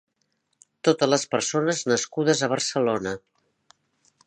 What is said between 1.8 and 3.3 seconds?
nascudes a Barcelona.